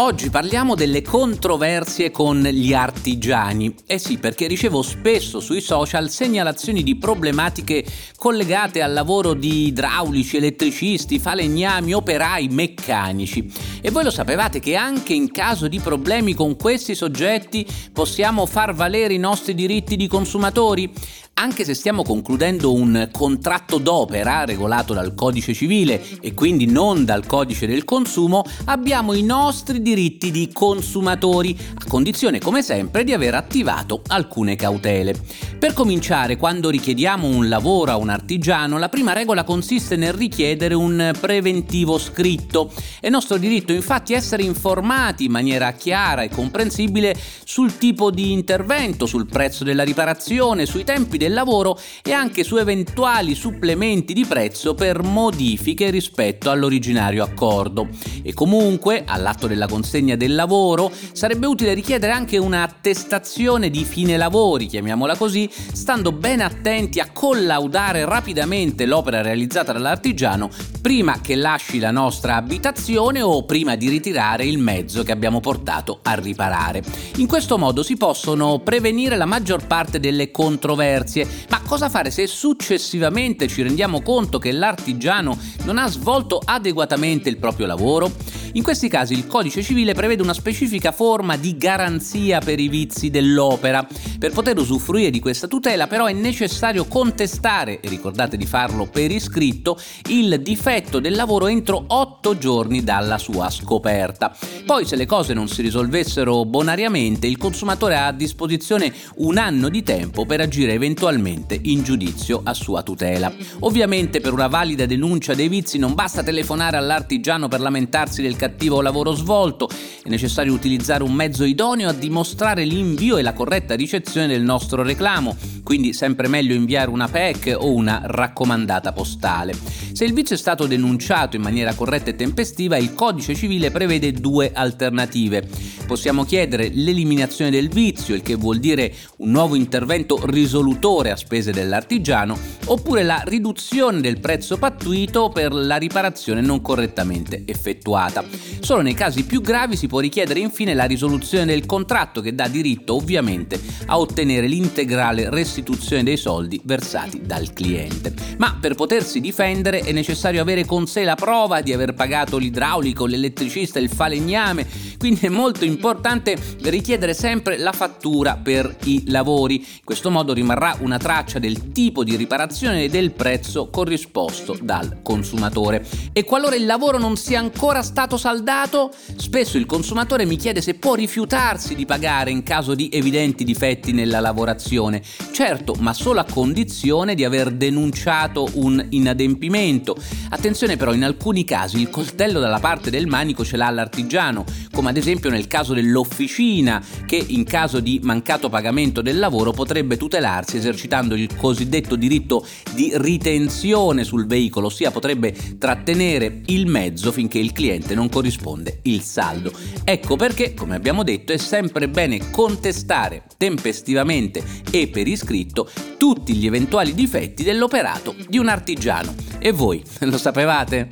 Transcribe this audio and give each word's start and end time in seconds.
Oggi 0.00 0.30
parliamo 0.30 0.76
delle 0.76 1.02
controversie 1.02 2.12
con 2.12 2.40
gli 2.40 2.72
artigiani. 2.72 3.74
Eh 3.84 3.98
sì, 3.98 4.18
perché 4.18 4.46
ricevo 4.46 4.80
spesso 4.80 5.40
sui 5.40 5.60
social 5.60 6.08
segnalazioni 6.08 6.84
di 6.84 6.94
problematiche 6.94 7.84
collegate 8.16 8.80
al 8.80 8.92
lavoro 8.92 9.34
di 9.34 9.66
idraulici, 9.66 10.36
elettricisti, 10.36 11.18
falegnami, 11.18 11.94
operai, 11.94 12.46
meccanici. 12.46 13.50
E 13.80 13.90
voi 13.90 14.04
lo 14.04 14.10
sapevate 14.10 14.60
che 14.60 14.74
anche 14.74 15.14
in 15.14 15.30
caso 15.30 15.68
di 15.68 15.78
problemi 15.78 16.34
con 16.34 16.56
questi 16.56 16.94
soggetti 16.94 17.66
possiamo 17.92 18.46
far 18.46 18.74
valere 18.74 19.14
i 19.14 19.18
nostri 19.18 19.54
diritti 19.54 19.96
di 19.96 20.06
consumatori? 20.06 20.92
anche 21.38 21.64
se 21.64 21.74
stiamo 21.74 22.02
concludendo 22.02 22.72
un 22.72 23.08
contratto 23.12 23.78
d'opera 23.78 24.44
regolato 24.44 24.92
dal 24.92 25.14
codice 25.14 25.54
civile 25.54 26.02
e 26.20 26.34
quindi 26.34 26.66
non 26.66 27.04
dal 27.04 27.26
codice 27.26 27.66
del 27.66 27.84
consumo, 27.84 28.44
abbiamo 28.64 29.12
i 29.12 29.22
nostri 29.22 29.80
diritti 29.80 30.32
di 30.32 30.50
consumatori, 30.52 31.56
a 31.74 31.84
condizione 31.86 32.40
come 32.40 32.62
sempre 32.62 33.04
di 33.04 33.12
aver 33.12 33.34
attivato 33.34 34.02
alcune 34.08 34.56
cautele. 34.56 35.14
Per 35.58 35.72
cominciare, 35.74 36.36
quando 36.36 36.70
richiediamo 36.70 37.28
un 37.28 37.48
lavoro 37.48 37.92
a 37.92 37.96
un 37.96 38.08
artigiano, 38.08 38.78
la 38.78 38.88
prima 38.88 39.12
regola 39.12 39.44
consiste 39.44 39.96
nel 39.96 40.12
richiedere 40.12 40.74
un 40.74 41.12
preventivo 41.20 41.98
scritto. 41.98 42.72
È 43.00 43.08
nostro 43.08 43.38
diritto 43.38 43.67
infatti 43.72 44.14
essere 44.14 44.42
informati 44.42 45.24
in 45.24 45.30
maniera 45.30 45.72
chiara 45.72 46.22
e 46.22 46.28
comprensibile 46.28 47.16
sul 47.44 47.76
tipo 47.78 48.10
di 48.10 48.32
intervento, 48.32 49.06
sul 49.06 49.26
prezzo 49.26 49.64
della 49.64 49.82
riparazione, 49.82 50.66
sui 50.66 50.84
tempi 50.84 51.18
del 51.18 51.32
lavoro 51.32 51.78
e 52.02 52.12
anche 52.12 52.44
su 52.44 52.56
eventuali 52.56 53.34
supplementi 53.34 54.12
di 54.12 54.24
prezzo 54.24 54.74
per 54.74 55.02
modifiche 55.02 55.90
rispetto 55.90 56.50
all'originario 56.50 57.22
accordo. 57.22 57.88
E 58.22 58.34
comunque, 58.34 59.04
all'atto 59.06 59.46
della 59.46 59.66
consegna 59.66 60.16
del 60.16 60.34
lavoro, 60.34 60.90
sarebbe 61.12 61.46
utile 61.46 61.74
richiedere 61.74 62.12
anche 62.12 62.38
un'attestazione 62.38 63.70
di 63.70 63.84
fine 63.84 64.16
lavori, 64.16 64.66
chiamiamola 64.66 65.16
così, 65.16 65.48
stando 65.50 66.12
ben 66.12 66.40
attenti 66.40 67.00
a 67.00 67.10
collaudare 67.12 68.04
rapidamente 68.04 68.86
l'opera 68.86 69.22
realizzata 69.22 69.72
dall'artigiano 69.72 70.50
prima 70.80 71.20
che 71.20 71.34
lasci 71.34 71.78
la 71.78 71.90
nostra 71.90 72.36
abitazione 72.36 73.20
o 73.20 73.44
prima 73.44 73.56
di 73.76 73.88
ritirare 73.88 74.44
il 74.44 74.58
mezzo 74.58 75.02
che 75.02 75.12
abbiamo 75.12 75.40
portato 75.40 75.98
a 76.02 76.14
riparare. 76.14 76.82
In 77.16 77.26
questo 77.26 77.58
modo 77.58 77.82
si 77.82 77.96
possono 77.96 78.60
prevenire 78.60 79.16
la 79.16 79.26
maggior 79.26 79.66
parte 79.66 80.00
delle 80.00 80.30
controversie 80.30 81.26
ma 81.48 81.60
cosa 81.66 81.88
fare 81.88 82.10
se 82.10 82.26
successivamente 82.26 83.48
ci 83.48 83.62
rendiamo 83.62 84.00
conto 84.00 84.38
che 84.38 84.52
l'artigiano 84.52 85.36
non 85.64 85.78
ha 85.78 85.88
svolto 85.88 86.40
adeguatamente 86.44 87.28
il 87.28 87.38
proprio 87.38 87.66
lavoro? 87.66 88.10
In 88.52 88.62
questi 88.62 88.88
casi 88.88 89.12
il 89.12 89.26
codice 89.26 89.62
civile 89.62 89.92
prevede 89.92 90.22
una 90.22 90.32
specifica 90.32 90.90
forma 90.90 91.36
di 91.36 91.56
garanzia 91.56 92.40
per 92.40 92.58
i 92.58 92.68
vizi 92.68 93.10
dell'opera. 93.10 93.86
Per 94.18 94.32
poter 94.32 94.58
usufruire 94.58 95.10
di 95.10 95.20
questa 95.20 95.46
tutela 95.46 95.86
però 95.86 96.06
è 96.06 96.12
necessario 96.12 96.86
contestare, 96.86 97.80
e 97.80 97.88
ricordate 97.88 98.38
di 98.38 98.46
farlo 98.46 98.86
per 98.86 99.10
iscritto, 99.10 99.78
il 100.08 100.40
difetto 100.42 100.98
del 100.98 101.14
lavoro 101.14 101.46
entro 101.46 101.84
8 101.86 102.38
giorni 102.38 102.82
dalla 102.82 103.18
sua 103.18 103.50
scoperta. 103.50 104.34
Poi 104.64 104.86
se 104.86 104.96
le 104.96 105.04
cose 105.04 105.34
non 105.34 105.48
si 105.48 105.60
risolvessero 105.60 106.44
bonariamente, 106.46 107.26
il 107.26 107.36
consumatore 107.36 107.96
ha 107.96 108.06
a 108.06 108.12
disposizione 108.12 108.92
un 109.16 109.36
anno 109.36 109.68
di 109.68 109.82
tempo 109.82 110.24
per 110.24 110.40
agire 110.40 110.72
eventualmente 110.72 111.58
in 111.60 111.82
giudizio 111.82 112.40
a 112.42 112.54
sua 112.54 112.82
tutela. 112.82 113.32
Ovviamente 113.60 114.20
per 114.20 114.32
una 114.32 114.46
valida 114.46 114.86
denuncia 114.86 115.34
dei 115.34 115.48
vizi 115.48 115.78
non 115.78 115.94
basta 115.94 116.22
telefonare 116.22 116.78
all'artigiano 116.78 117.48
per 117.48 117.60
lamentarsi 117.60 118.22
del 118.22 118.36
cattivo 118.38 118.80
lavoro 118.80 119.12
svolto, 119.12 119.68
è 119.68 120.08
necessario 120.08 120.52
utilizzare 120.52 121.02
un 121.02 121.12
mezzo 121.12 121.44
idoneo 121.44 121.88
a 121.88 121.92
dimostrare 121.92 122.64
l'invio 122.64 123.18
e 123.18 123.22
la 123.22 123.34
corretta 123.34 123.74
ricezione 123.74 124.28
del 124.28 124.42
nostro 124.42 124.82
reclamo, 124.82 125.36
quindi 125.68 125.92
sempre 125.92 126.28
meglio 126.28 126.54
inviare 126.54 126.88
una 126.88 127.08
PEC 127.08 127.54
o 127.58 127.74
una 127.74 128.00
raccomandata 128.02 128.92
postale. 128.92 129.52
Se 129.92 130.06
il 130.06 130.14
vizio 130.14 130.34
è 130.34 130.38
stato 130.38 130.66
denunciato 130.66 131.36
in 131.36 131.42
maniera 131.42 131.74
corretta 131.74 132.08
e 132.08 132.16
tempestiva, 132.16 132.78
il 132.78 132.94
codice 132.94 133.34
civile 133.34 133.70
prevede 133.70 134.12
due 134.12 134.50
alternative. 134.54 135.46
Possiamo 135.86 136.24
chiedere 136.24 136.70
l'eliminazione 136.72 137.50
del 137.50 137.68
vizio, 137.68 138.14
il 138.14 138.22
che 138.22 138.34
vuol 138.34 138.60
dire 138.60 138.94
un 139.18 139.30
nuovo 139.30 139.56
intervento 139.56 140.18
risolutore 140.24 141.10
a 141.10 141.16
spese 141.16 141.52
dell'artigiano, 141.52 142.38
oppure 142.66 143.02
la 143.02 143.20
riduzione 143.26 144.00
del 144.00 144.20
prezzo 144.20 144.56
pattuito 144.56 145.28
per 145.28 145.52
la 145.52 145.76
riparazione 145.76 146.40
non 146.40 146.62
correttamente 146.62 147.42
effettuata. 147.44 148.24
Solo 148.60 148.80
nei 148.80 148.94
casi 148.94 149.26
più 149.26 149.42
gravi 149.42 149.76
si 149.76 149.86
può 149.86 150.00
richiedere 150.00 150.40
infine 150.40 150.72
la 150.72 150.84
risoluzione 150.84 151.44
del 151.44 151.66
contratto 151.66 152.22
che 152.22 152.34
dà 152.34 152.48
diritto 152.48 152.94
ovviamente 152.94 153.60
a 153.86 153.98
ottenere 153.98 154.46
l'integrale 154.46 155.28
restituzione 155.28 155.56
dei 155.62 156.16
soldi 156.16 156.60
versati 156.64 157.20
dal 157.24 157.52
cliente. 157.52 158.12
Ma 158.38 158.56
per 158.60 158.74
potersi 158.74 159.20
difendere 159.20 159.80
è 159.80 159.92
necessario 159.92 160.40
avere 160.40 160.64
con 160.64 160.86
sé 160.86 161.04
la 161.04 161.14
prova 161.14 161.60
di 161.60 161.72
aver 161.72 161.94
pagato 161.94 162.36
l'idraulico, 162.36 163.06
l'elettricista, 163.06 163.78
il 163.78 163.90
falegname, 163.90 164.66
quindi 164.98 165.26
è 165.26 165.28
molto 165.28 165.64
importante 165.64 166.36
richiedere 166.62 167.14
sempre 167.14 167.56
la 167.58 167.72
fattura 167.72 168.36
per 168.36 168.76
i 168.84 169.04
lavori. 169.06 169.56
In 169.56 169.84
questo 169.84 170.10
modo 170.10 170.32
rimarrà 170.32 170.76
una 170.80 170.98
traccia 170.98 171.38
del 171.38 171.72
tipo 171.72 172.04
di 172.04 172.16
riparazione 172.16 172.84
e 172.84 172.88
del 172.88 173.12
prezzo 173.12 173.68
corrisposto 173.70 174.56
dal 174.60 175.00
consumatore. 175.02 175.86
E 176.12 176.24
qualora 176.24 176.56
il 176.56 176.66
lavoro 176.66 176.98
non 176.98 177.16
sia 177.16 177.38
ancora 177.38 177.82
stato 177.82 178.16
saldato, 178.16 178.90
spesso 179.16 179.56
il 179.56 179.66
consumatore 179.66 180.24
mi 180.24 180.36
chiede 180.36 180.60
se 180.60 180.74
può 180.74 180.94
rifiutarsi 180.94 181.74
di 181.74 181.86
pagare 181.86 182.30
in 182.30 182.42
caso 182.42 182.74
di 182.74 182.88
evidenti 182.92 183.44
difetti 183.44 183.92
nella 183.92 184.20
lavorazione. 184.20 185.02
Certo, 185.32 185.47
ma 185.78 185.94
solo 185.94 186.20
a 186.20 186.26
condizione 186.30 187.14
di 187.14 187.24
aver 187.24 187.50
denunciato 187.52 188.48
un 188.54 188.84
inadempimento. 188.90 189.96
Attenzione 190.28 190.76
però, 190.76 190.92
in 190.92 191.04
alcuni 191.04 191.44
casi 191.44 191.80
il 191.80 191.88
coltello 191.88 192.38
dalla 192.38 192.58
parte 192.58 192.90
del 192.90 193.06
manico 193.06 193.46
ce 193.46 193.56
l'ha 193.56 193.70
l'artigiano, 193.70 194.44
come 194.72 194.90
ad 194.90 194.98
esempio 194.98 195.30
nel 195.30 195.46
caso 195.46 195.72
dell'officina, 195.72 196.84
che 197.06 197.24
in 197.28 197.44
caso 197.44 197.80
di 197.80 197.98
mancato 198.02 198.50
pagamento 198.50 199.00
del 199.00 199.18
lavoro 199.18 199.52
potrebbe 199.52 199.96
tutelarsi 199.96 200.58
esercitando 200.58 201.14
il 201.14 201.34
cosiddetto 201.34 201.96
diritto 201.96 202.46
di 202.74 202.92
ritenzione 202.96 204.04
sul 204.04 204.26
veicolo, 204.26 204.66
ossia 204.66 204.90
potrebbe 204.90 205.34
trattenere 205.58 206.42
il 206.46 206.66
mezzo 206.66 207.10
finché 207.10 207.38
il 207.38 207.52
cliente 207.52 207.94
non 207.94 208.10
corrisponde 208.10 208.80
il 208.82 209.00
saldo. 209.00 209.50
Ecco 209.82 210.16
perché, 210.16 210.52
come 210.52 210.74
abbiamo 210.74 211.02
detto, 211.02 211.32
è 211.32 211.38
sempre 211.38 211.88
bene 211.88 212.30
contestare 212.30 213.22
tempestivamente 213.38 214.44
e 214.70 214.88
per 214.88 215.06
iscritto 215.06 215.36
tutti 215.46 216.34
gli 216.34 216.46
eventuali 216.46 216.94
difetti 216.94 217.42
dell'operato 217.42 218.14
di 218.28 218.38
un 218.38 218.48
artigiano. 218.48 219.14
E 219.38 219.52
voi 219.52 219.82
lo 220.00 220.18
sapevate? 220.18 220.88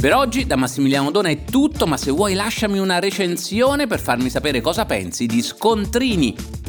Per 0.00 0.14
oggi 0.14 0.46
da 0.46 0.56
Massimiliano 0.56 1.12
Dona 1.12 1.28
è 1.28 1.44
tutto, 1.44 1.86
ma 1.86 1.96
se 1.96 2.10
vuoi 2.10 2.34
lasciami 2.34 2.80
una 2.80 2.98
recensione 2.98 3.86
per 3.86 4.00
farmi 4.00 4.30
sapere 4.30 4.60
cosa 4.60 4.84
pensi 4.84 5.26
di 5.26 5.40
Scontrini. 5.40 6.61